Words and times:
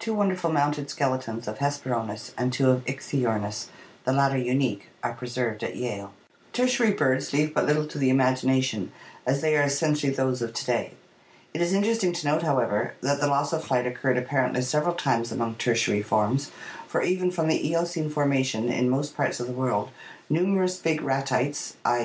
Two 0.00 0.12
wonderful 0.12 0.50
mounted 0.50 0.90
skeletons 0.90 1.46
of 1.46 1.58
Hesperornis 1.60 2.32
and 2.36 2.52
two 2.52 2.68
of 2.68 2.84
Ichthyornis, 2.86 3.68
the 4.02 4.12
latter 4.12 4.36
unique, 4.36 4.88
are 5.04 5.12
preserved 5.12 5.62
at 5.62 5.76
Yale. 5.76 6.12
Tertiary 6.52 6.90
birds 6.90 7.32
leave 7.32 7.54
but 7.54 7.64
little 7.64 7.86
to 7.86 7.96
the 7.96 8.10
imagination, 8.10 8.90
as 9.24 9.40
they 9.40 9.56
are 9.56 9.62
essentially 9.62 10.12
those 10.12 10.42
of 10.42 10.52
to 10.54 10.64
day. 10.64 10.94
It 11.54 11.60
is 11.60 11.72
interesting 11.74 12.12
to 12.14 12.26
note, 12.26 12.42
however, 12.42 12.94
that 13.02 13.20
the 13.20 13.28
loss 13.28 13.52
of 13.52 13.62
flight 13.62 13.86
occurred 13.86 14.18
apparently 14.18 14.62
several 14.62 14.96
times 14.96 15.30
among 15.30 15.54
Tertiary 15.54 16.02
forms, 16.02 16.50
for 16.88 17.00
even 17.00 17.30
from 17.30 17.46
the 17.46 17.64
Eocene 17.64 18.10
formation 18.10 18.68
in 18.68 18.90
most 18.90 19.16
parts 19.16 19.38
of 19.38 19.46
the 19.46 19.52
world 19.52 19.90
numerous 20.28 20.76
big 20.80 21.02
Ratites 21.02 21.74
(*". 21.80 21.84